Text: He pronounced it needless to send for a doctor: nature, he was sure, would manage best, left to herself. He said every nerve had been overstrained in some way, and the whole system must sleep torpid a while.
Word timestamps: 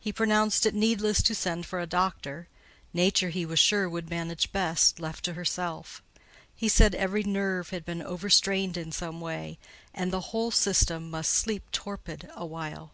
He 0.00 0.14
pronounced 0.14 0.64
it 0.64 0.72
needless 0.72 1.20
to 1.24 1.34
send 1.34 1.66
for 1.66 1.78
a 1.78 1.86
doctor: 1.86 2.48
nature, 2.94 3.28
he 3.28 3.44
was 3.44 3.58
sure, 3.58 3.86
would 3.86 4.08
manage 4.08 4.50
best, 4.50 4.98
left 4.98 5.26
to 5.26 5.34
herself. 5.34 6.02
He 6.56 6.70
said 6.70 6.94
every 6.94 7.22
nerve 7.22 7.68
had 7.68 7.84
been 7.84 8.00
overstrained 8.00 8.78
in 8.78 8.92
some 8.92 9.20
way, 9.20 9.58
and 9.92 10.10
the 10.10 10.28
whole 10.32 10.52
system 10.52 11.10
must 11.10 11.32
sleep 11.32 11.64
torpid 11.70 12.30
a 12.34 12.46
while. 12.46 12.92